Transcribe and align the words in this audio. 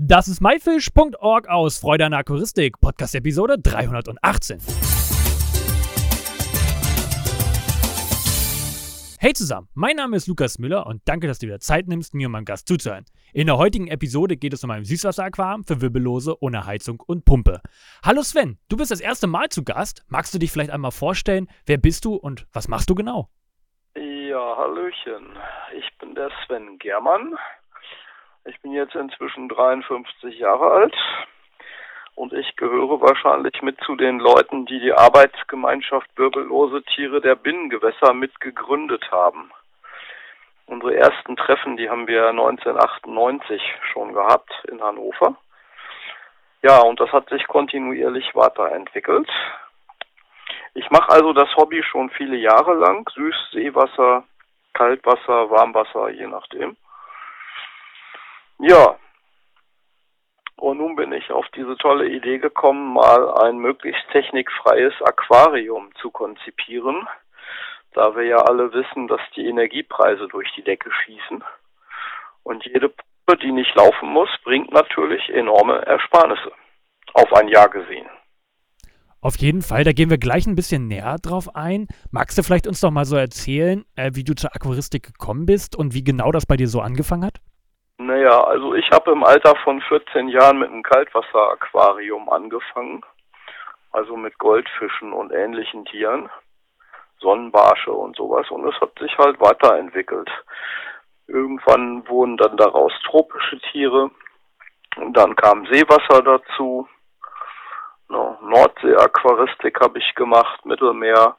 Das 0.00 0.28
ist 0.28 0.40
myfish.org 0.40 1.48
aus 1.48 1.80
Freude 1.80 2.06
an 2.06 2.14
Aquaristik, 2.14 2.80
Podcast-Episode 2.80 3.58
318. 3.58 4.60
Hey 9.18 9.32
zusammen, 9.32 9.66
mein 9.74 9.96
Name 9.96 10.14
ist 10.14 10.28
Lukas 10.28 10.60
Müller 10.60 10.86
und 10.86 11.02
danke, 11.06 11.26
dass 11.26 11.40
du 11.40 11.46
dir 11.46 11.58
Zeit 11.58 11.88
nimmst, 11.88 12.14
mir 12.14 12.28
und 12.28 12.32
meinem 12.32 12.44
Gast 12.44 12.68
zuzuhören. 12.68 13.06
In 13.32 13.48
der 13.48 13.58
heutigen 13.58 13.88
Episode 13.88 14.36
geht 14.36 14.52
es 14.52 14.62
um 14.62 14.70
ein 14.70 14.84
Süßwasseraquarium 14.84 15.64
für 15.64 15.80
Wirbellose 15.80 16.40
ohne 16.40 16.64
Heizung 16.64 17.02
und 17.04 17.24
Pumpe. 17.24 17.60
Hallo 18.04 18.22
Sven, 18.22 18.56
du 18.68 18.76
bist 18.76 18.92
das 18.92 19.00
erste 19.00 19.26
Mal 19.26 19.48
zu 19.48 19.64
Gast. 19.64 20.04
Magst 20.06 20.32
du 20.32 20.38
dich 20.38 20.52
vielleicht 20.52 20.70
einmal 20.70 20.92
vorstellen? 20.92 21.48
Wer 21.66 21.78
bist 21.78 22.04
du 22.04 22.14
und 22.14 22.46
was 22.52 22.68
machst 22.68 22.88
du 22.88 22.94
genau? 22.94 23.30
Ja, 23.96 24.56
Hallöchen. 24.58 25.36
Ich 25.76 25.98
bin 25.98 26.14
der 26.14 26.30
Sven 26.46 26.78
Germann. 26.78 27.34
Ich 28.44 28.60
bin 28.62 28.72
jetzt 28.72 28.94
inzwischen 28.94 29.48
53 29.48 30.38
Jahre 30.38 30.70
alt 30.70 30.96
und 32.14 32.32
ich 32.32 32.56
gehöre 32.56 33.00
wahrscheinlich 33.00 33.62
mit 33.62 33.80
zu 33.84 33.94
den 33.94 34.18
Leuten, 34.18 34.66
die 34.66 34.80
die 34.80 34.92
Arbeitsgemeinschaft 34.92 36.08
Wirbellose 36.16 36.82
Tiere 36.82 37.20
der 37.20 37.36
Binnengewässer 37.36 38.12
mitgegründet 38.12 39.10
haben. 39.12 39.50
Unsere 40.66 40.96
ersten 40.96 41.36
Treffen, 41.36 41.76
die 41.76 41.88
haben 41.88 42.06
wir 42.06 42.28
1998 42.28 43.62
schon 43.92 44.12
gehabt 44.12 44.52
in 44.70 44.82
Hannover. 44.82 45.36
Ja, 46.62 46.80
und 46.80 47.00
das 47.00 47.12
hat 47.12 47.28
sich 47.28 47.46
kontinuierlich 47.46 48.34
weiterentwickelt. 48.34 49.30
Ich 50.74 50.90
mache 50.90 51.10
also 51.10 51.32
das 51.32 51.54
Hobby 51.56 51.82
schon 51.82 52.10
viele 52.10 52.36
Jahre 52.36 52.74
lang, 52.74 53.08
Süßseewasser, 53.14 54.24
Kaltwasser, 54.74 55.50
Warmwasser, 55.50 56.10
je 56.10 56.26
nachdem. 56.26 56.76
Ja. 58.58 58.96
Und 60.56 60.78
nun 60.78 60.96
bin 60.96 61.12
ich 61.12 61.30
auf 61.30 61.46
diese 61.54 61.76
tolle 61.76 62.08
Idee 62.08 62.38
gekommen, 62.38 62.92
mal 62.92 63.32
ein 63.42 63.58
möglichst 63.58 64.02
technikfreies 64.10 64.94
Aquarium 65.02 65.90
zu 66.00 66.10
konzipieren, 66.10 67.06
da 67.92 68.16
wir 68.16 68.24
ja 68.24 68.38
alle 68.38 68.72
wissen, 68.72 69.06
dass 69.06 69.20
die 69.36 69.46
Energiepreise 69.46 70.26
durch 70.28 70.50
die 70.56 70.64
Decke 70.64 70.90
schießen. 70.90 71.44
Und 72.42 72.64
jede 72.64 72.88
Pumpe, 72.88 73.40
die 73.40 73.52
nicht 73.52 73.74
laufen 73.76 74.08
muss, 74.08 74.28
bringt 74.42 74.72
natürlich 74.72 75.28
enorme 75.28 75.84
Ersparnisse. 75.86 76.50
Auf 77.14 77.32
ein 77.34 77.48
Jahr 77.48 77.68
gesehen. 77.68 78.08
Auf 79.20 79.36
jeden 79.36 79.62
Fall, 79.62 79.84
da 79.84 79.92
gehen 79.92 80.10
wir 80.10 80.18
gleich 80.18 80.46
ein 80.46 80.54
bisschen 80.54 80.86
näher 80.86 81.16
drauf 81.20 81.54
ein. 81.54 81.88
Magst 82.10 82.38
du 82.38 82.42
vielleicht 82.42 82.66
uns 82.66 82.80
doch 82.80 82.90
mal 82.90 83.04
so 83.04 83.16
erzählen, 83.16 83.84
äh, 83.96 84.12
wie 84.14 84.24
du 84.24 84.34
zur 84.34 84.54
Aquaristik 84.54 85.02
gekommen 85.02 85.46
bist 85.46 85.76
und 85.76 85.94
wie 85.94 86.04
genau 86.04 86.30
das 86.32 86.46
bei 86.46 86.56
dir 86.56 86.68
so 86.68 86.80
angefangen 86.80 87.24
hat? 87.24 87.40
Naja, 87.98 88.44
also 88.44 88.74
ich 88.74 88.90
habe 88.90 89.10
im 89.10 89.24
Alter 89.24 89.56
von 89.64 89.80
14 89.82 90.28
Jahren 90.28 90.58
mit 90.58 90.70
einem 90.70 90.82
Kaltwasseraquarium 90.82 92.28
angefangen. 92.28 93.02
Also 93.90 94.16
mit 94.16 94.38
Goldfischen 94.38 95.12
und 95.12 95.32
ähnlichen 95.32 95.84
Tieren. 95.84 96.30
Sonnenbarsche 97.20 97.92
und 97.92 98.16
sowas. 98.16 98.48
Und 98.50 98.66
es 98.66 98.80
hat 98.80 98.96
sich 98.98 99.16
halt 99.18 99.40
weiterentwickelt. 99.40 100.30
Irgendwann 101.26 102.08
wurden 102.08 102.36
dann 102.36 102.56
daraus 102.56 102.92
tropische 103.04 103.58
Tiere. 103.72 104.10
Und 104.96 105.16
dann 105.16 105.34
kam 105.36 105.66
Seewasser 105.66 106.22
dazu. 106.22 106.88
Nordsee-Aquaristik 108.48 109.80
habe 109.80 109.98
ich 109.98 110.14
gemacht, 110.14 110.64
Mittelmeer 110.64 111.36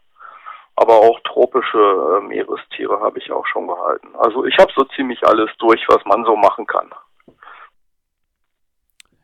aber 0.79 0.93
auch 0.93 1.19
tropische 1.25 1.77
äh, 1.77 2.21
Meerestiere 2.21 3.01
habe 3.01 3.19
ich 3.19 3.29
auch 3.31 3.45
schon 3.47 3.67
gehalten. 3.67 4.07
Also 4.17 4.45
ich 4.45 4.57
habe 4.57 4.71
so 4.73 4.85
ziemlich 4.95 5.19
alles 5.27 5.49
durch, 5.57 5.81
was 5.89 6.03
man 6.05 6.23
so 6.23 6.37
machen 6.37 6.65
kann. 6.65 6.89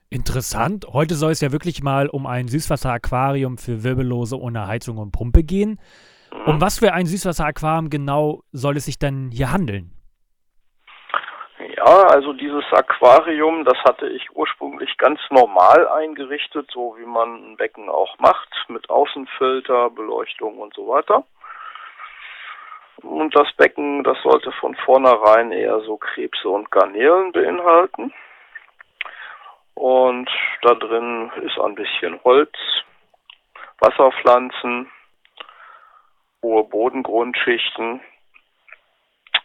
Interessant. 0.10 0.86
Heute 0.92 1.16
soll 1.16 1.32
es 1.32 1.40
ja 1.40 1.54
wirklich 1.54 1.82
mal 1.82 2.10
um 2.10 2.28
ein 2.28 2.50
Süßwasseraquarium 2.50 3.58
für 3.58 3.86
Wirbellose 3.86 4.38
ohne 4.38 4.68
Heizung 4.68 4.98
und 4.98 5.12
Pumpe 5.12 5.44
gehen. 5.44 5.80
Mhm. 6.34 6.46
Um 6.46 6.62
was 6.62 6.80
für 6.80 6.94
ein 6.94 7.06
Süßwasseraquarium 7.06 7.90
genau 7.90 8.42
soll 8.52 8.76
es 8.76 8.86
sich 8.86 9.00
denn 9.00 9.30
hier 9.32 9.54
handeln? 9.54 9.92
Ja, 11.78 12.08
also 12.08 12.34
dieses 12.34 12.66
Aquarium, 12.72 13.64
das 13.64 13.78
hatte 13.86 14.10
ich 14.10 14.36
ursprünglich 14.36 14.98
ganz 14.98 15.22
normal 15.30 15.88
eingerichtet, 15.88 16.70
so 16.74 16.98
wie 17.00 17.06
man 17.06 17.52
ein 17.52 17.58
Becken 17.58 17.88
auch 17.90 18.20
macht, 18.20 18.50
mit 18.68 18.90
Außenfilter, 18.90 19.90
Beleuchtung 19.92 20.58
und 20.58 20.74
so 20.74 20.90
weiter. 20.90 21.24
Und 23.02 23.36
das 23.36 23.52
Becken, 23.54 24.04
das 24.04 24.18
sollte 24.24 24.52
von 24.54 24.76
vornherein 24.76 25.52
eher 25.52 25.80
so 25.82 25.98
Krebse 25.98 26.50
und 26.50 26.72
Garnelen 26.72 27.32
beinhalten. 27.32 28.14
Und 29.74 30.30
da 30.62 30.74
drin 30.76 31.32
ist 31.44 31.60
ein 31.60 31.76
bisschen 31.76 32.20
Holz, 32.24 32.54
Wasserpflanzen, 33.80 34.90
hohe 36.42 36.64
Bodengrundschichten, 36.64 38.00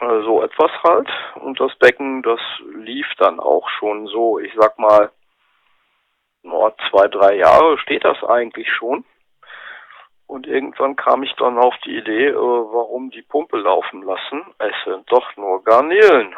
äh, 0.00 0.20
so 0.22 0.42
etwas 0.42 0.70
halt. 0.84 1.08
Und 1.34 1.58
das 1.58 1.74
Becken, 1.76 2.22
das 2.22 2.40
lief 2.74 3.06
dann 3.18 3.40
auch 3.40 3.68
schon 3.70 4.06
so, 4.06 4.38
ich 4.38 4.52
sag 4.54 4.78
mal, 4.78 5.10
nur 6.42 6.74
zwei, 6.88 7.08
drei 7.08 7.34
Jahre 7.34 7.78
steht 7.78 8.04
das 8.04 8.22
eigentlich 8.24 8.68
schon. 8.72 9.04
Und 10.30 10.46
irgendwann 10.46 10.94
kam 10.94 11.24
ich 11.24 11.32
dann 11.38 11.58
auf 11.58 11.74
die 11.84 11.96
Idee, 11.96 12.28
äh, 12.28 12.36
warum 12.36 13.10
die 13.10 13.22
Pumpe 13.22 13.56
laufen 13.56 14.02
lassen. 14.02 14.44
Es 14.58 14.74
sind 14.84 15.10
doch 15.10 15.36
nur 15.36 15.64
Garnelen. 15.64 16.36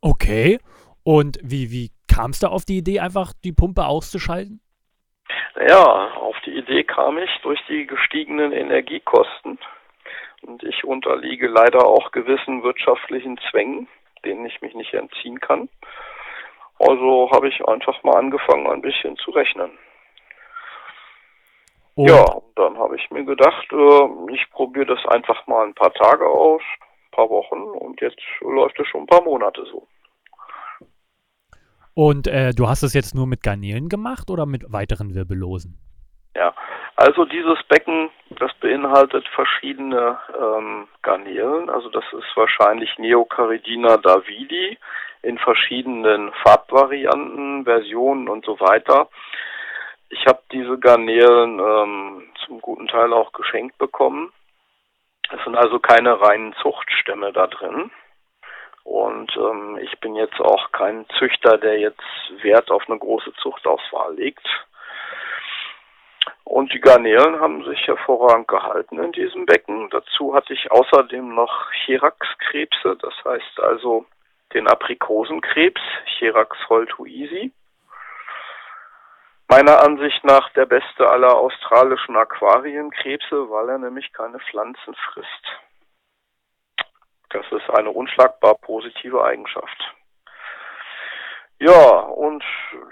Okay. 0.00 0.58
Und 1.04 1.38
wie, 1.40 1.70
wie 1.70 1.92
kam 2.12 2.32
es 2.32 2.40
da 2.40 2.48
auf 2.48 2.64
die 2.64 2.78
Idee, 2.78 2.98
einfach 2.98 3.32
die 3.44 3.52
Pumpe 3.52 3.86
auszuschalten? 3.86 4.60
Naja, 5.54 6.14
auf 6.16 6.34
die 6.44 6.58
Idee 6.58 6.82
kam 6.82 7.16
ich 7.18 7.30
durch 7.44 7.60
die 7.68 7.86
gestiegenen 7.86 8.50
Energiekosten. 8.50 9.60
Und 10.42 10.64
ich 10.64 10.82
unterliege 10.82 11.46
leider 11.46 11.86
auch 11.86 12.10
gewissen 12.10 12.64
wirtschaftlichen 12.64 13.38
Zwängen, 13.52 13.86
denen 14.24 14.44
ich 14.46 14.60
mich 14.60 14.74
nicht 14.74 14.94
entziehen 14.94 15.38
kann. 15.38 15.68
Also 16.80 17.30
habe 17.30 17.46
ich 17.46 17.64
einfach 17.68 18.02
mal 18.02 18.16
angefangen, 18.16 18.66
ein 18.66 18.82
bisschen 18.82 19.16
zu 19.18 19.30
rechnen. 19.30 19.70
Und 21.94 22.08
ja, 22.08 22.22
und 22.22 22.58
dann 22.58 22.78
habe 22.78 22.96
ich 22.96 23.10
mir 23.10 23.24
gedacht, 23.24 23.66
äh, 23.70 24.34
ich 24.34 24.50
probiere 24.50 24.86
das 24.86 25.04
einfach 25.06 25.46
mal 25.46 25.66
ein 25.66 25.74
paar 25.74 25.92
Tage 25.92 26.26
aus, 26.26 26.62
ein 26.80 27.10
paar 27.10 27.28
Wochen 27.28 27.60
und 27.60 28.00
jetzt 28.00 28.20
läuft 28.40 28.78
es 28.80 28.86
schon 28.88 29.02
ein 29.02 29.06
paar 29.06 29.22
Monate 29.22 29.64
so. 29.70 29.86
Und 31.94 32.26
äh, 32.26 32.52
du 32.52 32.68
hast 32.68 32.82
es 32.82 32.94
jetzt 32.94 33.14
nur 33.14 33.26
mit 33.26 33.42
Garnelen 33.42 33.88
gemacht 33.88 34.30
oder 34.30 34.46
mit 34.46 34.72
weiteren 34.72 35.14
Wirbellosen? 35.14 35.78
Ja, 36.34 36.54
also 36.96 37.26
dieses 37.26 37.62
Becken, 37.68 38.10
das 38.30 38.52
beinhaltet 38.60 39.26
verschiedene 39.34 40.18
ähm, 40.40 40.88
Garnelen. 41.02 41.68
Also 41.68 41.90
das 41.90 42.04
ist 42.12 42.36
wahrscheinlich 42.36 42.96
Neocaridina 42.98 43.98
davidi 43.98 44.78
in 45.22 45.38
verschiedenen 45.38 46.32
Farbvarianten, 46.42 47.64
Versionen 47.64 48.28
und 48.28 48.44
so 48.44 48.58
weiter. 48.60 49.08
Ich 50.12 50.26
habe 50.26 50.42
diese 50.52 50.78
Garnelen 50.78 51.58
ähm, 51.58 52.30
zum 52.44 52.60
guten 52.60 52.86
Teil 52.86 53.14
auch 53.14 53.32
geschenkt 53.32 53.78
bekommen. 53.78 54.30
Es 55.34 55.42
sind 55.42 55.56
also 55.56 55.78
keine 55.78 56.20
reinen 56.20 56.52
Zuchtstämme 56.60 57.32
da 57.32 57.46
drin. 57.46 57.90
Und 58.84 59.34
ähm, 59.38 59.78
ich 59.80 59.98
bin 60.00 60.14
jetzt 60.14 60.38
auch 60.38 60.70
kein 60.70 61.06
Züchter, 61.18 61.56
der 61.56 61.78
jetzt 61.78 62.02
Wert 62.42 62.70
auf 62.70 62.82
eine 62.90 62.98
große 62.98 63.32
Zuchtauswahl 63.40 64.14
legt. 64.16 64.46
Und 66.44 66.74
die 66.74 66.80
Garnelen 66.80 67.40
haben 67.40 67.64
sich 67.64 67.86
hervorragend 67.86 68.48
gehalten 68.48 68.98
in 68.98 69.12
diesem 69.12 69.46
Becken. 69.46 69.88
Dazu 69.88 70.34
hatte 70.34 70.52
ich 70.52 70.70
außerdem 70.70 71.34
noch 71.34 71.72
Chirax-Krebse, 71.86 72.98
das 73.00 73.14
heißt 73.24 73.60
also 73.60 74.04
den 74.52 74.68
Aprikosenkrebs, 74.68 75.80
Chirax 76.18 76.58
holtuisi 76.68 77.50
meiner 79.52 79.82
Ansicht 79.82 80.24
nach 80.24 80.48
der 80.54 80.64
beste 80.64 81.06
aller 81.06 81.36
australischen 81.36 82.16
Aquarienkrebse, 82.16 83.50
weil 83.50 83.68
er 83.68 83.78
nämlich 83.78 84.10
keine 84.14 84.38
Pflanzen 84.38 84.94
frisst. 84.94 85.44
Das 87.28 87.44
ist 87.50 87.68
eine 87.68 87.90
unschlagbar 87.90 88.54
positive 88.54 89.22
Eigenschaft. 89.22 89.94
Ja, 91.58 91.98
und 92.00 92.42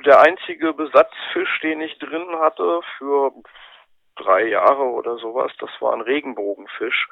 der 0.04 0.20
einzige 0.20 0.74
Besatzfisch, 0.74 1.60
den 1.62 1.80
ich 1.80 1.98
drin 1.98 2.38
hatte 2.40 2.82
für 2.98 3.32
drei 4.16 4.42
Jahre 4.44 4.84
oder 4.84 5.16
sowas, 5.16 5.52
das 5.60 5.70
war 5.80 5.94
ein 5.94 6.02
Regenbogenfisch. 6.02 7.08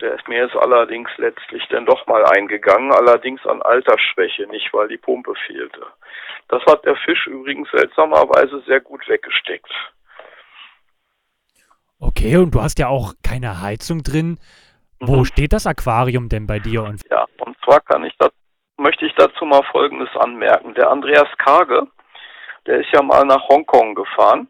Der 0.00 0.14
ist 0.14 0.26
mir 0.28 0.44
jetzt 0.44 0.56
allerdings 0.56 1.10
letztlich 1.18 1.62
dann 1.68 1.86
doch 1.86 2.06
mal 2.06 2.24
eingegangen, 2.24 2.92
allerdings 2.92 3.44
an 3.46 3.60
Altersschwäche, 3.62 4.46
nicht 4.46 4.72
weil 4.72 4.88
die 4.88 4.96
Pumpe 4.96 5.34
fehlte. 5.46 5.86
Das 6.48 6.62
hat 6.66 6.84
der 6.84 6.96
Fisch 6.96 7.26
übrigens 7.26 7.68
seltsamerweise 7.70 8.62
sehr 8.66 8.80
gut 8.80 9.06
weggesteckt. 9.08 9.70
Okay, 11.98 12.36
und 12.36 12.54
du 12.54 12.62
hast 12.62 12.78
ja 12.78 12.88
auch 12.88 13.12
keine 13.22 13.60
Heizung 13.60 14.02
drin. 14.02 14.38
Wo 15.00 15.18
mhm. 15.18 15.24
steht 15.26 15.52
das 15.52 15.66
Aquarium 15.66 16.28
denn 16.28 16.46
bei 16.46 16.58
dir? 16.58 16.82
Und 16.82 17.02
ja, 17.10 17.26
und 17.38 17.56
zwar 17.64 17.80
kann 17.80 18.04
ich 18.04 18.16
das 18.18 18.30
möchte 18.80 19.04
ich 19.04 19.14
dazu 19.14 19.44
mal 19.44 19.62
Folgendes 19.70 20.08
anmerken. 20.16 20.74
Der 20.74 20.90
Andreas 20.90 21.28
Kage, 21.38 21.86
der 22.66 22.80
ist 22.80 22.88
ja 22.92 23.02
mal 23.02 23.24
nach 23.24 23.46
Hongkong 23.48 23.94
gefahren 23.94 24.48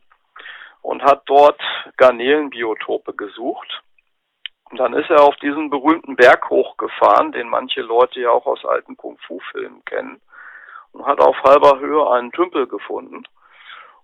und 0.83 1.03
hat 1.03 1.23
dort 1.27 1.61
Garnelenbiotope 1.97 3.13
gesucht. 3.15 3.83
Und 4.71 4.79
dann 4.79 4.93
ist 4.95 5.11
er 5.11 5.23
auf 5.23 5.37
diesen 5.37 5.69
berühmten 5.69 6.15
Berg 6.17 6.49
hochgefahren, 6.49 7.33
den 7.33 7.49
manche 7.49 7.83
Leute 7.83 8.21
ja 8.21 8.31
auch 8.31 8.47
aus 8.47 8.65
alten 8.65 8.97
Kung-Fu-Filmen 8.97 9.85
kennen, 9.85 10.21
und 10.93 11.07
hat 11.07 11.21
auf 11.21 11.37
halber 11.43 11.81
Höhe 11.81 12.09
einen 12.11 12.31
Tümpel 12.33 12.67
gefunden. 12.67 13.25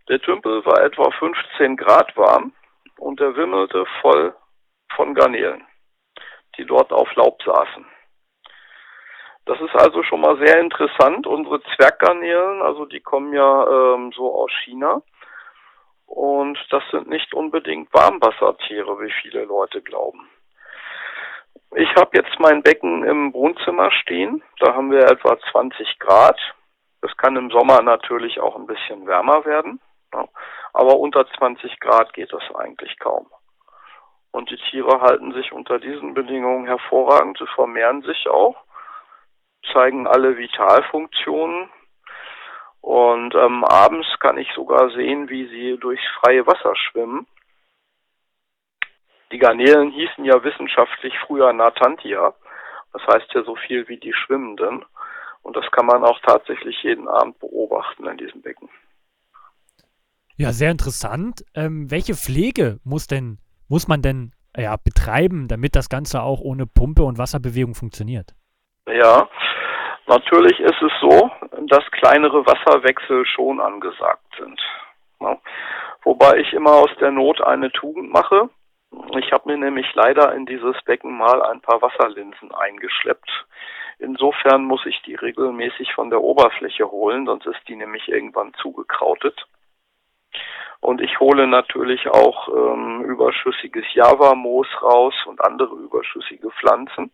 Der 0.09 0.21
Tümpel 0.21 0.65
war 0.67 0.83
etwa 0.83 1.11
15 1.11 1.77
Grad 1.77 2.17
warm 2.17 2.53
und 2.99 3.21
er 3.21 3.37
wimmelte 3.37 3.85
voll 4.01 4.35
von 4.95 5.15
Garnelen, 5.15 5.65
die 6.57 6.65
dort 6.65 6.93
auf 6.93 7.13
Laub 7.15 7.43
saßen. 7.43 7.85
Das 9.47 9.61
ist 9.61 9.75
also 9.77 10.03
schon 10.03 10.21
mal 10.21 10.37
sehr 10.45 10.59
interessant. 10.61 11.27
Unsere 11.27 11.63
Zwerggarnelen, 11.75 12.63
also 12.63 12.85
die 12.85 13.01
kommen 13.01 13.33
ja 13.33 13.95
ähm, 13.95 14.13
so 14.13 14.35
aus 14.35 14.51
China. 14.65 15.03
Und 16.07 16.59
das 16.71 16.83
sind 16.91 17.09
nicht 17.09 17.33
unbedingt 17.35 17.93
Warmwassertiere, 17.95 19.01
wie 19.01 19.13
viele 19.23 19.45
Leute 19.45 19.83
glauben. 19.83 20.29
Ich 21.75 21.95
habe 21.97 22.11
jetzt 22.17 22.39
mein 22.39 22.63
Becken 22.63 23.05
im 23.05 23.33
Wohnzimmer 23.35 23.91
stehen. 23.91 24.43
Da 24.61 24.75
haben 24.75 24.91
wir 24.91 25.05
etwa 25.05 25.37
20 25.51 25.99
Grad. 25.99 26.39
Das 27.03 27.17
kann 27.17 27.37
im 27.37 27.51
Sommer 27.51 27.83
natürlich 27.83 28.41
auch 28.41 28.57
ein 28.57 28.67
bisschen 28.67 29.07
wärmer 29.07 29.45
werden. 29.45 29.81
Ja. 30.15 30.27
Aber 30.73 30.99
unter 30.99 31.27
20 31.27 31.79
Grad 31.81 32.13
geht 32.15 32.33
das 32.33 32.43
eigentlich 32.55 32.99
kaum. 32.99 33.27
Und 34.31 34.51
die 34.51 34.59
Tiere 34.71 35.01
halten 35.01 35.33
sich 35.33 35.53
unter 35.53 35.79
diesen 35.79 36.15
Bedingungen 36.15 36.67
hervorragend. 36.67 37.39
Sie 37.39 37.47
vermehren 37.55 38.03
sich 38.03 38.29
auch, 38.29 38.57
zeigen 39.73 40.07
alle 40.07 40.37
Vitalfunktionen. 40.37 41.71
Und 42.81 43.35
ähm, 43.35 43.65
abends 43.65 44.07
kann 44.21 44.39
ich 44.39 44.49
sogar 44.55 44.91
sehen, 44.91 45.29
wie 45.29 45.47
sie 45.49 45.79
durchs 45.79 46.07
freie 46.21 46.47
Wasser 46.47 46.77
schwimmen. 46.77 47.27
Die 49.33 49.39
Garnelen 49.39 49.91
hießen 49.91 50.25
ja 50.25 50.43
wissenschaftlich 50.43 51.15
früher 51.27 51.53
Natantia. 51.53 52.35
Das 52.93 53.03
heißt 53.07 53.33
ja 53.35 53.43
so 53.43 53.57
viel 53.57 53.89
wie 53.89 53.99
die 53.99 54.13
Schwimmenden. 54.13 54.85
Und 55.43 55.57
das 55.57 55.71
kann 55.71 55.87
man 55.87 56.05
auch 56.05 56.19
tatsächlich 56.21 56.83
jeden 56.83 57.09
Abend 57.09 57.39
beobachten 57.39 58.07
in 58.07 58.17
diesem 58.19 58.43
Becken. 58.43 58.69
Ja, 60.37 60.53
sehr 60.53 60.71
interessant. 60.71 61.45
Ähm, 61.55 61.91
welche 61.91 62.15
Pflege 62.15 62.79
muss 62.85 63.07
denn, 63.07 63.39
muss 63.69 63.89
man 63.89 64.03
denn 64.03 64.33
ja, 64.57 64.77
betreiben, 64.77 65.49
damit 65.49 65.77
das 65.77 65.89
Ganze 65.89 66.23
auch 66.23 66.41
ohne 66.41 66.67
Pumpe 66.67 67.03
und 67.03 67.19
Wasserbewegung 67.19 67.75
funktioniert? 67.75 68.35
Ja, 68.87 69.29
natürlich 70.07 70.59
ist 70.61 70.81
es 70.83 70.93
so, 71.01 71.31
dass 71.69 71.91
kleinere 71.93 72.45
Wasserwechsel 72.47 73.25
schon 73.27 73.61
angesagt 73.61 74.27
sind. 74.39 74.61
Ja. 75.21 75.39
Wobei 76.03 76.39
ich 76.39 76.53
immer 76.53 76.73
aus 76.73 76.91
der 77.01 77.11
Not 77.11 77.41
eine 77.43 77.71
Tugend 77.73 78.13
mache. 78.13 78.49
Ich 79.19 79.33
habe 79.33 79.51
mir 79.51 79.59
nämlich 79.59 79.95
leider 79.95 80.35
in 80.35 80.47
dieses 80.47 80.81
Becken 80.85 81.17
mal 81.17 81.43
ein 81.43 81.61
paar 81.61 81.83
Wasserlinsen 81.83 82.53
eingeschleppt. 82.53 83.31
Insofern 83.99 84.65
muss 84.65 84.85
ich 84.87 85.01
die 85.03 85.15
regelmäßig 85.15 85.95
von 85.95 86.11
der 86.11 86.21
Oberfläche 86.21 86.91
holen, 86.91 87.27
sonst 87.27 87.47
ist 87.47 87.67
die 87.69 87.77
nämlich 87.77 88.09
irgendwann 88.09 88.53
zugekrautet. 88.55 89.47
Und 90.81 91.01
ich 91.01 91.19
hole 91.19 91.47
natürlich 91.47 92.09
auch 92.09 92.49
ähm, 92.49 93.05
überschüssiges 93.05 93.85
Java-Moos 93.95 94.69
raus 94.83 95.15
und 95.27 95.43
andere 95.43 95.75
überschüssige 95.77 96.51
Pflanzen. 96.51 97.11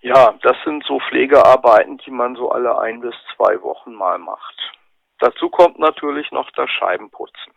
Ja, 0.00 0.34
das 0.42 0.56
sind 0.64 0.84
so 0.84 1.00
Pflegearbeiten, 1.00 1.98
die 1.98 2.10
man 2.10 2.36
so 2.36 2.50
alle 2.50 2.78
ein 2.78 3.00
bis 3.00 3.14
zwei 3.34 3.60
Wochen 3.62 3.94
mal 3.94 4.18
macht. 4.18 4.56
Dazu 5.18 5.48
kommt 5.48 5.78
natürlich 5.78 6.30
noch 6.30 6.50
das 6.52 6.70
Scheibenputzen. 6.70 7.52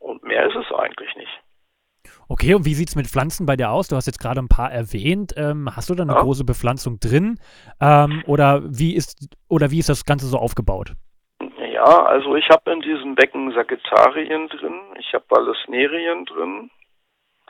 Und 0.00 0.24
mehr 0.24 0.46
ist 0.46 0.56
es 0.56 0.74
eigentlich 0.74 1.14
nicht. 1.14 1.40
Okay, 2.28 2.54
und 2.54 2.64
wie 2.64 2.74
sieht 2.74 2.88
es 2.88 2.96
mit 2.96 3.06
Pflanzen 3.06 3.46
bei 3.46 3.56
dir 3.56 3.70
aus? 3.70 3.88
Du 3.88 3.96
hast 3.96 4.06
jetzt 4.06 4.20
gerade 4.20 4.40
ein 4.40 4.48
paar 4.48 4.72
erwähnt. 4.72 5.34
Ähm, 5.36 5.68
hast 5.74 5.90
du 5.90 5.94
da 5.94 6.02
eine 6.02 6.14
ja. 6.14 6.20
große 6.20 6.44
Bepflanzung 6.44 6.98
drin? 6.98 7.38
Ähm, 7.80 8.22
oder, 8.26 8.62
wie 8.64 8.94
ist, 8.94 9.36
oder 9.48 9.70
wie 9.70 9.78
ist 9.78 9.88
das 9.88 10.04
Ganze 10.04 10.26
so 10.26 10.38
aufgebaut? 10.38 10.94
Ja, 11.72 12.04
also 12.04 12.36
ich 12.36 12.48
habe 12.50 12.72
in 12.72 12.80
diesem 12.80 13.14
Becken 13.14 13.52
Sagitarien 13.52 14.48
drin, 14.48 14.80
ich 14.98 15.12
habe 15.14 15.24
Valesnerien 15.28 16.24
drin, 16.24 16.70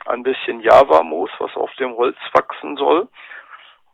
ein 0.05 0.23
bisschen 0.23 0.61
Java-Moos, 0.61 1.29
was 1.39 1.55
auf 1.55 1.71
dem 1.75 1.95
Holz 1.95 2.17
wachsen 2.33 2.75
soll, 2.77 3.07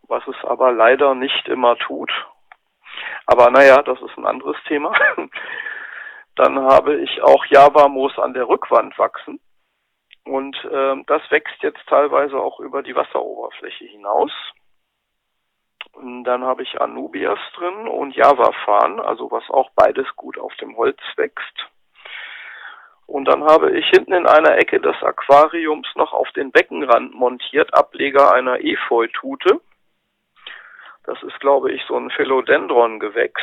was 0.07 0.23
es 0.27 0.35
aber 0.43 0.71
leider 0.71 1.15
nicht 1.15 1.47
immer 1.47 1.75
tut. 1.77 2.11
Aber 3.25 3.51
naja, 3.51 3.81
das 3.81 4.01
ist 4.01 4.17
ein 4.17 4.25
anderes 4.25 4.57
Thema. 4.67 4.93
Dann 6.37 6.59
habe 6.59 6.95
ich 6.97 7.21
auch 7.23 7.45
Java-Moos 7.47 8.17
an 8.19 8.33
der 8.33 8.47
Rückwand 8.47 8.97
wachsen. 8.99 9.39
Und 10.23 10.55
äh, 10.65 11.03
das 11.07 11.21
wächst 11.31 11.61
jetzt 11.61 11.83
teilweise 11.87 12.37
auch 12.37 12.59
über 12.59 12.83
die 12.83 12.95
Wasseroberfläche 12.95 13.85
hinaus. 13.85 14.31
Und 15.93 16.25
dann 16.25 16.43
habe 16.43 16.61
ich 16.61 16.79
Anubias 16.79 17.39
drin 17.55 17.87
und 17.87 18.15
Java-Farn, 18.15 18.99
also 18.99 19.31
was 19.31 19.49
auch 19.49 19.71
beides 19.75 20.05
gut 20.15 20.37
auf 20.37 20.53
dem 20.57 20.77
Holz 20.77 20.99
wächst. 21.15 21.67
Und 23.07 23.25
dann 23.25 23.43
habe 23.45 23.71
ich 23.71 23.87
hinten 23.87 24.13
in 24.13 24.27
einer 24.27 24.57
Ecke 24.57 24.79
des 24.79 25.01
Aquariums 25.01 25.87
noch 25.95 26.13
auf 26.13 26.29
den 26.33 26.51
Beckenrand 26.51 27.15
montiert 27.15 27.73
Ableger 27.73 28.33
einer 28.33 28.59
Efeutute. 28.59 29.61
Das 31.05 31.23
ist, 31.23 31.39
glaube 31.39 31.71
ich, 31.71 31.81
so 31.87 31.95
ein 31.95 32.11
Philodendron-Gewächs. 32.11 33.41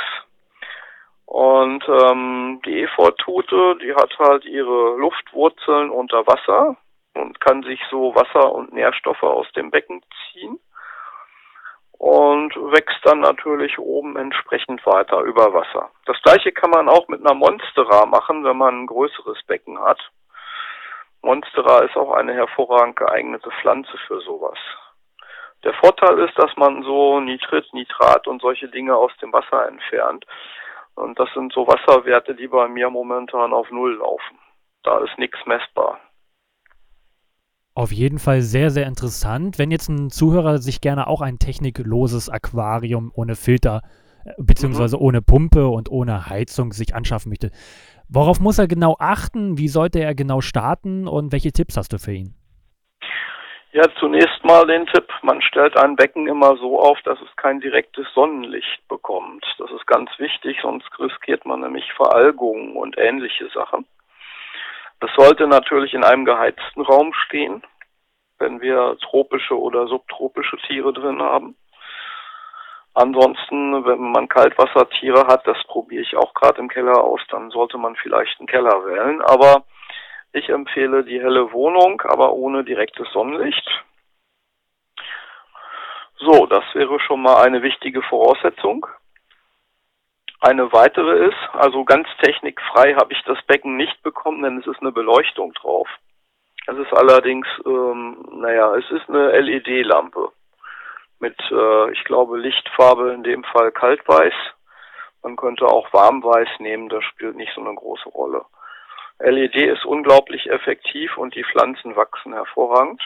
Und 1.26 1.85
ähm, 1.88 2.61
die 2.65 2.82
Efeutute, 2.82 3.79
die 3.82 3.94
hat 3.94 4.19
halt 4.19 4.44
ihre 4.44 4.97
Luftwurzeln 4.99 5.91
unter 5.91 6.26
Wasser 6.26 6.76
und 7.15 7.41
kann 7.41 7.62
sich 7.62 7.81
so 7.91 8.15
Wasser 8.15 8.53
und 8.53 8.73
Nährstoffe 8.73 9.23
aus 9.23 9.50
dem 9.53 9.71
Becken 9.71 10.03
ziehen 10.32 10.59
und 11.99 12.55
wächst 12.73 13.00
dann 13.05 13.21
natürlich 13.21 13.79
oben 13.79 14.17
entsprechend 14.17 14.85
weiter 14.85 15.21
über 15.23 15.55
Wasser. 15.55 15.91
Das 16.05 16.21
gleiche 16.23 16.53
kann 16.53 16.71
man 16.71 16.88
auch 16.88 17.09
mit 17.09 17.21
einer 17.21 17.35
Monstera 17.35 18.05
machen, 18.06 18.44
wenn 18.44 18.59
man 18.59 18.82
ein 18.82 18.87
größeres 18.87 19.43
Becken 19.47 19.81
hat. 19.81 20.00
Monstera 21.23 21.79
ist 21.85 21.97
auch 21.97 22.12
eine 22.12 22.35
hervorragend 22.35 22.97
geeignete 22.97 23.50
Pflanze 23.62 23.97
für 24.06 24.20
sowas. 24.20 24.59
Der 25.62 25.73
Vorteil 25.73 26.19
ist, 26.19 26.38
dass 26.38 26.55
man 26.56 26.82
so 26.82 27.20
Nitrit, 27.20 27.73
Nitrat 27.73 28.27
und 28.27 28.43
solche 28.43 28.69
Dinge 28.69 28.94
aus 28.94 29.12
dem 29.23 29.32
Wasser 29.32 29.67
entfernt. 29.67 30.27
Und 30.94 31.19
das 31.19 31.29
sind 31.34 31.53
so 31.53 31.67
Wasserwerte, 31.67 32.34
die 32.34 32.48
bei 32.48 32.69
mir 32.69 32.91
momentan 32.91 33.53
auf 33.53 33.70
Null 33.70 33.96
laufen. 33.96 34.39
Da 34.82 34.98
ist 34.98 35.19
nichts 35.19 35.39
messbar. 35.46 35.98
Auf 37.74 37.91
jeden 37.91 38.20
Fall 38.20 38.41
sehr, 38.43 38.70
sehr 38.70 38.86
interessant. 38.86 39.58
Wenn 39.58 39.72
jetzt 39.72 39.89
ein 39.89 40.10
Zuhörer 40.10 40.58
sich 40.58 40.81
gerne 40.81 41.08
auch 41.08 41.20
ein 41.20 41.41
technikloses 41.41 42.29
Aquarium 42.29 43.10
ohne 43.15 43.34
Filter 43.34 43.82
äh, 44.24 44.32
beziehungsweise 44.39 44.96
mhm. 44.96 45.03
ohne 45.03 45.22
Pumpe 45.22 45.67
und 45.67 45.91
ohne 45.91 46.29
Heizung 46.29 46.72
sich 46.72 46.94
anschaffen 46.94 47.31
möchte, 47.31 47.51
worauf 48.08 48.39
muss 48.39 48.58
er 48.58 48.69
genau 48.69 48.94
achten? 49.01 49.58
Wie 49.58 49.69
sollte 49.69 49.98
er 49.98 50.15
genau 50.15 50.41
starten 50.41 51.08
und 51.08 51.32
welche 51.32 51.51
Tipps 51.51 51.77
hast 51.77 51.93
du 51.93 51.98
für 51.98 52.13
ihn? 52.13 52.34
Ja, 53.74 53.88
zunächst 53.98 54.44
mal 54.44 54.64
den 54.69 54.86
Tipp, 54.86 55.08
man 55.22 55.43
stellt 55.43 55.76
ein 55.76 55.96
Becken 55.96 56.28
immer 56.28 56.56
so 56.58 56.78
auf, 56.78 56.96
dass 57.02 57.20
es 57.20 57.34
kein 57.34 57.58
direktes 57.60 58.06
Sonnenlicht 58.14 58.86
bekommt. 58.86 59.44
Das 59.58 59.69
ist 59.72 59.84
ganz 59.88 60.16
wichtig, 60.19 60.58
sonst 60.62 60.88
riskiert 61.00 61.44
man 61.44 61.62
nämlich 61.62 61.93
Veralgungen 61.94 62.76
und 62.76 62.96
ähnliche 62.96 63.48
Sachen. 63.48 63.84
Es 65.00 65.10
sollte 65.16 65.48
natürlich 65.48 65.93
in 65.93 66.04
einem 66.04 66.24
geheizten 66.24 66.82
Raum 66.82 67.12
stehen, 67.14 67.64
wenn 68.38 68.60
wir 68.60 68.96
tropische 69.00 69.58
oder 69.58 69.88
subtropische 69.88 70.56
Tiere 70.69 70.93
drin 70.93 71.20
haben. 71.20 71.56
Ansonsten, 72.94 73.84
wenn 73.84 74.12
man 74.12 74.28
Kaltwassertiere 74.28 75.26
hat, 75.26 75.48
das 75.48 75.58
probiere 75.66 76.02
ich 76.02 76.16
auch 76.16 76.32
gerade 76.34 76.60
im 76.60 76.69
Keller 76.69 77.02
aus, 77.02 77.22
dann 77.28 77.50
sollte 77.50 77.76
man 77.78 77.96
vielleicht 77.96 78.38
einen 78.38 78.46
Keller 78.46 78.86
wählen. 78.86 79.20
Aber 79.20 79.64
ich 80.34 80.48
empfehle 80.48 81.05
die 81.05 81.20
helle 81.20 81.53
Wohnung, 81.53 82.03
aber 82.03 82.32
ohne 82.32 82.64
direktes 82.64 83.08
Sonnenlicht. 83.12 83.84
So, 86.17 86.46
das 86.46 86.64
wäre 86.74 86.98
schon 87.00 87.22
mal 87.22 87.43
eine 87.43 87.62
wichtige 87.62 88.03
Voraussetzung. 88.03 88.86
Eine 90.41 90.72
weitere 90.72 91.26
ist, 91.26 91.38
also 91.53 91.84
ganz 91.84 92.08
technikfrei 92.20 92.94
habe 92.94 93.12
ich 93.12 93.22
das 93.24 93.41
Becken 93.46 93.76
nicht 93.76 94.03
bekommen, 94.03 94.43
denn 94.43 94.58
es 94.58 94.67
ist 94.67 94.81
eine 94.81 94.93
Beleuchtung 94.93 95.53
drauf. 95.55 95.88
Es 96.67 96.76
ist 96.79 96.93
allerdings, 96.93 97.46
ähm, 97.64 98.26
naja, 98.32 98.74
es 98.74 98.91
ist 98.91 99.08
eine 99.08 99.38
LED-Lampe 99.41 100.32
mit, 101.20 101.38
äh, 101.50 101.93
ich 101.93 102.03
glaube, 102.05 102.38
Lichtfarbe, 102.38 103.12
in 103.12 103.22
dem 103.22 103.44
Fall 103.44 103.70
kaltweiß. 103.70 104.34
Man 105.22 105.36
könnte 105.36 105.67
auch 105.67 105.93
warmweiß 105.93 106.48
nehmen, 106.58 106.88
das 106.88 107.05
spielt 107.05 107.36
nicht 107.36 107.53
so 107.55 107.60
eine 107.60 107.74
große 107.74 108.08
Rolle. 108.08 108.44
LED 109.19 109.56
ist 109.56 109.85
unglaublich 109.85 110.51
effektiv 110.51 111.17
und 111.17 111.35
die 111.35 111.44
Pflanzen 111.44 111.97
wachsen 111.97 112.33
hervorragend. 112.33 113.03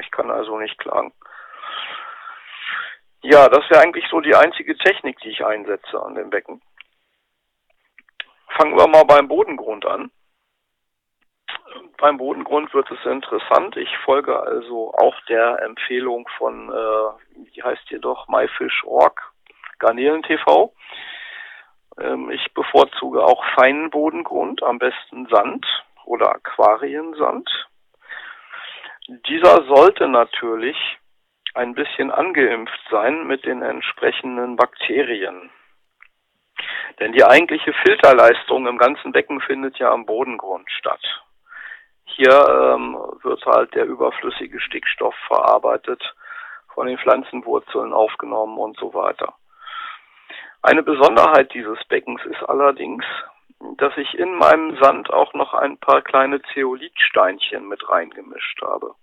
Ich 0.00 0.10
kann 0.10 0.30
also 0.30 0.58
nicht 0.58 0.78
klagen. 0.78 1.12
Ja, 3.22 3.48
das 3.48 3.68
wäre 3.70 3.80
eigentlich 3.80 4.06
so 4.10 4.20
die 4.20 4.34
einzige 4.34 4.76
Technik, 4.76 5.18
die 5.20 5.30
ich 5.30 5.44
einsetze 5.44 6.02
an 6.02 6.14
dem 6.14 6.30
Becken. 6.30 6.60
Fangen 8.48 8.76
wir 8.76 8.86
mal 8.86 9.04
beim 9.04 9.28
Bodengrund 9.28 9.86
an. 9.86 10.10
Beim 11.96 12.18
Bodengrund 12.18 12.74
wird 12.74 12.90
es 12.90 13.04
interessant. 13.06 13.76
Ich 13.76 13.96
folge 14.04 14.38
also 14.38 14.92
auch 14.94 15.18
der 15.28 15.62
Empfehlung 15.62 16.28
von, 16.36 16.68
äh, 16.68 17.46
wie 17.54 17.62
heißt 17.62 17.88
hier 17.88 18.00
doch, 18.00 18.28
myfish.org, 18.28 19.32
Garnelen 19.78 20.22
TV. 20.22 20.74
Ähm, 22.00 22.30
ich 22.30 22.52
bevorzuge 22.54 23.22
auch 23.24 23.44
feinen 23.56 23.90
Bodengrund, 23.90 24.62
am 24.62 24.78
besten 24.78 25.26
Sand 25.26 25.66
oder 26.04 26.34
Aquariensand. 26.34 27.48
Dieser 29.28 29.64
sollte 29.66 30.08
natürlich 30.08 30.76
ein 31.54 31.74
bisschen 31.74 32.10
angeimpft 32.10 32.80
sein 32.90 33.26
mit 33.26 33.44
den 33.44 33.62
entsprechenden 33.62 34.56
Bakterien. 34.56 35.50
Denn 37.00 37.12
die 37.12 37.24
eigentliche 37.24 37.72
Filterleistung 37.72 38.66
im 38.66 38.78
ganzen 38.78 39.12
Becken 39.12 39.40
findet 39.40 39.78
ja 39.78 39.90
am 39.90 40.06
Bodengrund 40.06 40.70
statt. 40.70 41.02
Hier 42.04 42.30
ähm, 42.30 42.94
wird 43.22 43.44
halt 43.46 43.74
der 43.74 43.86
überflüssige 43.86 44.60
Stickstoff 44.60 45.14
verarbeitet, 45.26 46.14
von 46.72 46.86
den 46.86 46.98
Pflanzenwurzeln 46.98 47.92
aufgenommen 47.92 48.58
und 48.58 48.76
so 48.78 48.94
weiter. 48.94 49.34
Eine 50.64 50.82
Besonderheit 50.82 51.52
dieses 51.52 51.76
Beckens 51.90 52.22
ist 52.24 52.42
allerdings, 52.48 53.04
dass 53.76 53.94
ich 53.98 54.14
in 54.14 54.34
meinem 54.36 54.78
Sand 54.80 55.10
auch 55.10 55.34
noch 55.34 55.52
ein 55.52 55.76
paar 55.76 56.00
kleine 56.00 56.40
Zeolithsteinchen 56.54 57.68
mit 57.68 57.86
reingemischt 57.86 58.62
habe. 58.62 58.94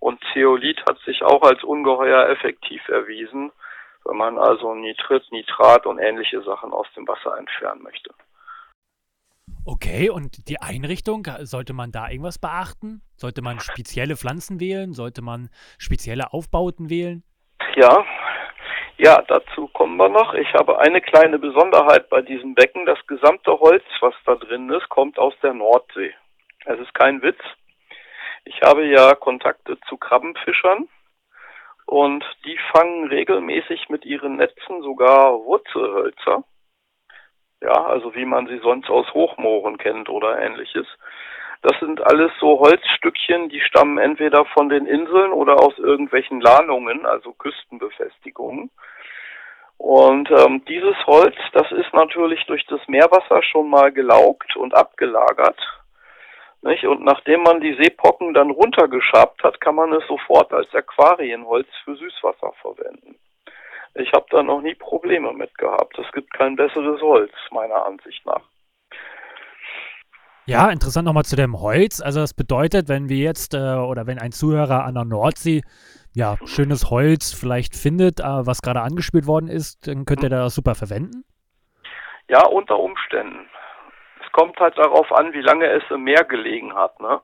Und 0.00 0.20
Zeolit 0.32 0.80
hat 0.88 0.98
sich 1.06 1.22
auch 1.22 1.42
als 1.42 1.62
ungeheuer 1.62 2.28
effektiv 2.30 2.88
erwiesen, 2.88 3.52
wenn 4.04 4.16
man 4.16 4.36
also 4.36 4.74
Nitrit, 4.74 5.30
Nitrat 5.30 5.86
und 5.86 6.00
ähnliche 6.00 6.42
Sachen 6.42 6.72
aus 6.72 6.88
dem 6.96 7.06
Wasser 7.06 7.38
entfernen 7.38 7.84
möchte. 7.84 8.10
Okay, 9.64 10.10
und 10.10 10.48
die 10.48 10.60
Einrichtung, 10.60 11.24
sollte 11.42 11.72
man 11.72 11.92
da 11.92 12.08
irgendwas 12.08 12.40
beachten? 12.40 13.00
Sollte 13.14 13.42
man 13.42 13.60
spezielle 13.60 14.16
Pflanzen 14.16 14.58
wählen? 14.58 14.92
Sollte 14.92 15.22
man 15.22 15.50
spezielle 15.78 16.32
Aufbauten 16.32 16.90
wählen? 16.90 17.22
Ja, 17.76 18.04
ja, 19.00 19.22
dazu 19.22 19.66
kommen 19.68 19.96
wir 19.96 20.10
noch. 20.10 20.34
Ich 20.34 20.52
habe 20.52 20.78
eine 20.78 21.00
kleine 21.00 21.38
Besonderheit 21.38 22.10
bei 22.10 22.20
diesem 22.20 22.54
Becken. 22.54 22.84
Das 22.84 22.98
gesamte 23.06 23.58
Holz, 23.58 23.84
was 24.00 24.14
da 24.26 24.34
drin 24.34 24.68
ist, 24.68 24.90
kommt 24.90 25.18
aus 25.18 25.32
der 25.42 25.54
Nordsee. 25.54 26.14
Es 26.66 26.78
ist 26.78 26.92
kein 26.92 27.22
Witz. 27.22 27.40
Ich 28.44 28.60
habe 28.60 28.84
ja 28.84 29.14
Kontakte 29.14 29.78
zu 29.88 29.96
Krabbenfischern 29.96 30.88
und 31.86 32.24
die 32.44 32.58
fangen 32.72 33.08
regelmäßig 33.08 33.88
mit 33.88 34.04
ihren 34.04 34.36
Netzen 34.36 34.82
sogar 34.82 35.32
Wurzelhölzer. 35.44 36.44
Ja, 37.62 37.84
also 37.86 38.14
wie 38.14 38.26
man 38.26 38.48
sie 38.48 38.58
sonst 38.58 38.90
aus 38.90 39.12
Hochmooren 39.14 39.78
kennt 39.78 40.10
oder 40.10 40.38
ähnliches. 40.38 40.86
Das 41.62 41.78
sind 41.78 42.00
alles 42.00 42.32
so 42.40 42.58
Holzstückchen, 42.58 43.50
die 43.50 43.60
stammen 43.60 43.98
entweder 43.98 44.46
von 44.46 44.68
den 44.70 44.86
Inseln 44.86 45.32
oder 45.32 45.62
aus 45.62 45.76
irgendwelchen 45.78 46.40
Lahnungen, 46.40 47.04
also 47.04 47.32
Küstenbefestigungen. 47.32 48.70
Und 49.76 50.30
ähm, 50.30 50.62
dieses 50.66 50.96
Holz, 51.06 51.36
das 51.52 51.70
ist 51.72 51.92
natürlich 51.92 52.44
durch 52.46 52.64
das 52.66 52.80
Meerwasser 52.86 53.42
schon 53.42 53.68
mal 53.68 53.92
gelaugt 53.92 54.56
und 54.56 54.74
abgelagert. 54.74 55.58
Nicht? 56.62 56.84
Und 56.84 57.02
nachdem 57.02 57.42
man 57.42 57.60
die 57.60 57.74
Seepocken 57.74 58.34
dann 58.34 58.50
runtergeschabt 58.50 59.42
hat, 59.42 59.60
kann 59.60 59.74
man 59.74 59.92
es 59.94 60.06
sofort 60.06 60.52
als 60.52 60.74
Aquarienholz 60.74 61.68
für 61.84 61.96
Süßwasser 61.96 62.52
verwenden. 62.60 63.16
Ich 63.94 64.12
habe 64.12 64.26
da 64.30 64.42
noch 64.42 64.60
nie 64.60 64.74
Probleme 64.74 65.32
mit 65.32 65.56
gehabt. 65.56 65.98
Es 65.98 66.12
gibt 66.12 66.32
kein 66.32 66.56
besseres 66.56 67.00
Holz, 67.00 67.32
meiner 67.50 67.84
Ansicht 67.86 68.24
nach. 68.26 68.49
Ja, 70.46 70.70
interessant 70.70 71.06
nochmal 71.06 71.24
zu 71.24 71.36
dem 71.36 71.60
Holz. 71.60 72.00
Also 72.00 72.20
das 72.20 72.34
bedeutet, 72.34 72.88
wenn 72.88 73.08
wir 73.08 73.18
jetzt 73.18 73.54
äh, 73.54 73.58
oder 73.58 74.06
wenn 74.06 74.18
ein 74.18 74.32
Zuhörer 74.32 74.84
an 74.84 74.94
der 74.94 75.04
Nordsee 75.04 75.62
ja 76.12 76.36
schönes 76.44 76.90
Holz 76.90 77.32
vielleicht 77.32 77.76
findet, 77.76 78.20
äh, 78.20 78.24
was 78.24 78.62
gerade 78.62 78.80
angespült 78.80 79.26
worden 79.26 79.48
ist, 79.48 79.86
dann 79.86 80.04
könnte 80.04 80.26
er 80.26 80.30
das 80.30 80.54
super 80.54 80.74
verwenden? 80.74 81.24
Ja, 82.28 82.46
unter 82.46 82.78
Umständen 82.78 83.48
kommt 84.32 84.58
halt 84.60 84.78
darauf 84.78 85.10
an, 85.12 85.32
wie 85.32 85.40
lange 85.40 85.66
es 85.66 85.82
im 85.90 86.04
Meer 86.04 86.24
gelegen 86.24 86.74
hat. 86.74 86.98
Ne? 87.00 87.20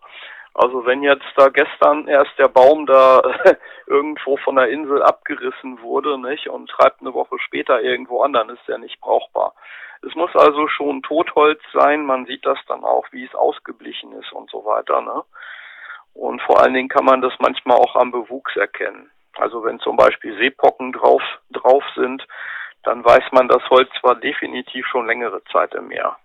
Also 0.59 0.87
wenn 0.87 1.03
jetzt 1.03 1.27
da 1.37 1.49
gestern 1.49 2.09
erst 2.09 2.33
der 2.39 2.49
Baum 2.49 2.87
da 2.87 3.21
irgendwo 3.87 4.39
von 4.39 4.57
der 4.57 4.69
Insel 4.69 5.03
abgerissen 5.03 5.83
wurde, 5.83 6.19
nicht, 6.19 6.49
und 6.49 6.71
treibt 6.71 7.03
eine 7.03 7.13
Woche 7.13 7.39
später 7.39 7.83
irgendwo 7.83 8.23
an, 8.23 8.33
dann 8.33 8.49
ist 8.49 8.67
der 8.67 8.79
nicht 8.79 8.99
brauchbar. 9.01 9.53
Es 10.01 10.15
muss 10.15 10.35
also 10.35 10.67
schon 10.69 11.03
Totholz 11.03 11.61
sein, 11.75 12.07
man 12.07 12.25
sieht 12.25 12.47
das 12.47 12.59
dann 12.69 12.85
auch, 12.85 13.07
wie 13.13 13.25
es 13.25 13.35
ausgeblichen 13.35 14.13
ist 14.13 14.33
und 14.33 14.51
so 14.51 14.65
weiter, 14.65 15.03
ne? 15.03 15.25
Und 16.15 16.41
vor 16.41 16.63
allen 16.63 16.73
Dingen 16.73 16.89
kann 16.89 17.05
man 17.05 17.21
das 17.21 17.35
manchmal 17.39 17.77
auch 17.77 17.95
am 17.95 18.11
Bewuchs 18.11 18.57
erkennen. 18.57 19.11
Also 19.37 19.63
wenn 19.63 19.79
zum 19.81 19.99
Beispiel 19.99 20.39
Seepocken 20.39 20.93
drauf, 20.93 21.23
drauf 21.51 21.85
sind, 21.95 22.27
dann 22.83 23.05
weiß 23.05 23.25
man, 23.33 23.49
das 23.49 23.69
Holz 23.69 23.91
war 24.03 24.15
definitiv 24.15 24.87
schon 24.87 25.07
längere 25.07 25.45
Zeit 25.53 25.75
im 25.75 25.89
Meer. 25.89 26.17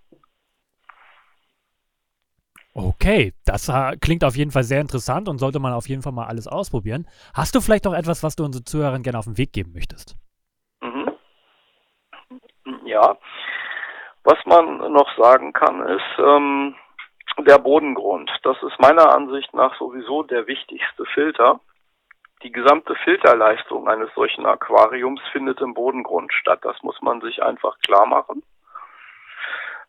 Okay, 3.01 3.34
das 3.46 3.72
klingt 4.00 4.24
auf 4.24 4.36
jeden 4.36 4.51
Fall 4.51 4.62
sehr 4.62 4.79
interessant 4.79 5.27
und 5.27 5.39
sollte 5.39 5.58
man 5.58 5.74
auf 5.74 5.89
jeden 5.89 6.03
Fall 6.03 6.13
mal 6.13 6.27
alles 6.27 6.48
ausprobieren. 6.48 7.08
Hast 7.34 7.55
du 7.55 7.60
vielleicht 7.60 7.86
noch 7.86 7.96
etwas, 7.96 8.22
was 8.22 8.36
du 8.36 8.46
unseren 8.46 8.67
Zuhörern 8.67 9.01
gerne 9.01 9.17
auf 9.17 9.25
den 9.25 9.39
Weg 9.39 9.53
geben 9.53 9.72
möchtest? 9.74 10.15
Mhm. 10.81 11.12
Ja, 12.86 13.17
was 14.24 14.38
man 14.46 14.93
noch 14.93 15.17
sagen 15.17 15.51
kann, 15.51 15.81
ist 15.88 16.20
ähm, 16.20 16.75
der 17.39 17.58
Bodengrund. 17.58 18.29
Das 18.43 18.58
ist 18.62 18.79
meiner 18.79 19.10
Ansicht 19.10 19.51
nach 19.55 19.75
sowieso 19.79 20.22
der 20.22 20.46
wichtigste 20.46 21.05
Filter. 21.05 21.60
Die 22.43 22.51
gesamte 22.51 22.93
Filterleistung 23.03 23.88
eines 23.88 24.13
solchen 24.13 24.46
Aquariums 24.46 25.22
findet 25.31 25.60
im 25.60 25.74
Bodengrund 25.74 26.31
statt. 26.34 26.60
Das 26.62 26.75
muss 26.84 27.01
man 27.01 27.20
sich 27.22 27.41
einfach 27.41 27.79
klar 27.79 28.05
machen. 28.05 28.43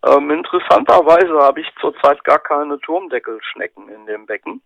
Ähm, 0.05 0.31
interessanterweise 0.31 1.39
habe 1.39 1.61
ich 1.61 1.73
zurzeit 1.81 2.25
gar 2.25 2.41
keine 2.41 2.81
Turmdeckelschnecken 2.81 3.89
in 3.89 4.07
dem 4.07 4.27
Becken. 4.27 4.63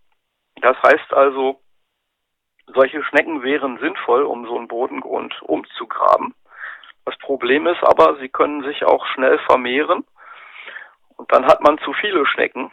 Das 0.63 0.77
heißt 0.83 1.13
also, 1.13 1.61
solche 2.75 3.03
Schnecken 3.05 3.43
wären 3.43 3.79
sinnvoll, 3.79 4.23
um 4.23 4.47
so 4.47 4.57
einen 4.57 4.69
Bodengrund 4.69 5.35
umzugraben. 5.43 6.35
Das 7.05 7.17
Problem 7.19 7.67
ist 7.67 7.83
aber, 7.83 8.17
sie 8.17 8.29
können 8.29 8.63
sich 8.65 8.85
auch 8.85 9.07
schnell 9.07 9.39
vermehren 9.41 10.05
und 11.17 11.33
dann 11.33 11.47
hat 11.47 11.63
man 11.63 11.79
zu 11.79 11.93
viele 11.93 12.27
Schnecken, 12.27 12.73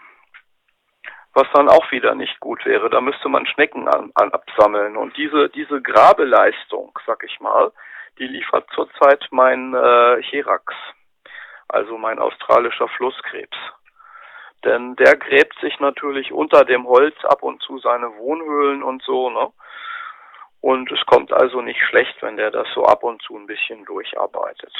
was 1.34 1.48
dann 1.54 1.70
auch 1.70 1.92
wieder 1.92 2.16
nicht 2.16 2.40
gut 2.40 2.66
wäre. 2.66 2.90
Da 2.90 3.02
müsste 3.02 3.30
man 3.30 3.46
Schnecken 3.46 3.88
an, 3.88 4.12
an 4.16 4.32
absammeln 4.32 4.98
und 4.98 5.16
diese 5.18 5.50
diese 5.50 5.82
Grabeleistung, 5.82 6.98
sag 7.06 7.24
ich 7.24 7.40
mal, 7.42 7.72
die 8.18 8.28
liefert 8.28 8.68
zurzeit 8.74 9.28
mein 9.32 9.74
äh, 9.76 10.22
Cherax 10.24 10.74
also 11.74 11.98
mein 11.98 12.20
australischer 12.20 12.88
Flusskrebs. 12.90 13.58
Denn 14.64 14.96
der 14.96 15.18
gräbt 15.18 15.60
sich 15.60 15.80
natürlich 15.80 16.32
unter 16.32 16.64
dem 16.64 16.88
Holz 16.88 17.16
ab 17.26 17.44
und 17.44 17.62
zu 17.62 17.80
seine 17.80 18.08
Wohnhöhlen 18.18 18.84
und 18.84 19.04
so, 19.04 19.30
ne? 19.30 19.52
Und 20.62 20.90
es 20.94 21.06
kommt 21.08 21.34
also 21.34 21.62
nicht 21.62 21.82
schlecht, 21.90 22.16
wenn 22.22 22.38
der 22.38 22.50
das 22.50 22.68
so 22.74 22.86
ab 22.86 23.04
und 23.04 23.22
zu 23.24 23.36
ein 23.36 23.48
bisschen 23.48 23.84
durcharbeitet. 23.84 24.74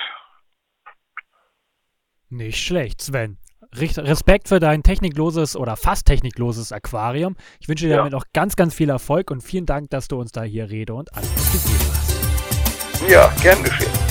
Nicht 2.30 2.66
schlecht, 2.66 3.02
Sven. 3.02 3.38
Respekt 3.76 4.48
für 4.48 4.60
dein 4.60 4.84
technikloses 4.84 5.58
oder 5.58 5.76
fast 5.76 6.08
technikloses 6.08 6.72
Aquarium. 6.72 7.36
Ich 7.60 7.68
wünsche 7.68 7.86
dir 7.86 7.92
ja. 7.92 7.98
damit 7.98 8.14
noch 8.14 8.26
ganz, 8.34 8.56
ganz 8.56 8.74
viel 8.74 8.90
Erfolg 8.90 9.30
und 9.30 9.42
vielen 9.42 9.66
Dank, 9.66 9.90
dass 9.90 10.08
du 10.08 10.20
uns 10.20 10.32
da 10.32 10.44
hier 10.44 10.70
Rede 10.70 10.94
und 10.94 11.14
Antwort 11.14 11.52
gegeben 11.52 11.92
hast. 11.92 13.12
Ja, 13.12 13.34
gern 13.42 13.62
geschehen. 13.64 14.03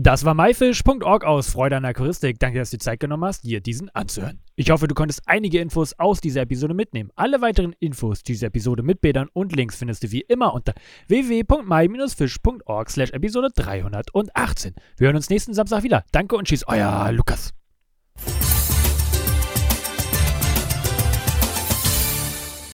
Das 0.00 0.24
war 0.24 0.32
myfish.org 0.32 1.24
aus 1.24 1.50
Freude 1.50 1.76
an 1.76 1.84
Aquaristik. 1.84 2.38
Danke, 2.38 2.60
dass 2.60 2.70
du 2.70 2.76
die 2.76 2.84
Zeit 2.84 3.00
genommen 3.00 3.24
hast, 3.24 3.42
dir 3.42 3.60
diesen 3.60 3.88
anzuhören. 3.96 4.38
Ich 4.54 4.70
hoffe, 4.70 4.86
du 4.86 4.94
konntest 4.94 5.22
einige 5.26 5.58
Infos 5.58 5.92
aus 5.98 6.20
dieser 6.20 6.42
Episode 6.42 6.72
mitnehmen. 6.72 7.10
Alle 7.16 7.40
weiteren 7.40 7.74
Infos 7.80 8.18
zu 8.18 8.26
dieser 8.26 8.46
Episode 8.46 8.84
mit 8.84 9.00
Bildern 9.00 9.28
und 9.32 9.56
Links 9.56 9.74
findest 9.74 10.04
du 10.04 10.12
wie 10.12 10.20
immer 10.20 10.54
unter 10.54 10.74
www.my-fish.org 11.08 12.90
slash 12.90 13.10
Episode 13.10 13.48
318. 13.56 14.76
Wir 14.98 15.06
hören 15.08 15.16
uns 15.16 15.30
nächsten 15.30 15.52
Samstag 15.52 15.82
wieder. 15.82 16.04
Danke 16.12 16.36
und 16.36 16.46
tschüss, 16.46 16.62
euer 16.68 17.10
Lukas. 17.10 17.52